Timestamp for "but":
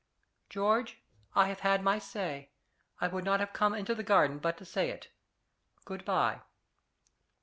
4.39-4.57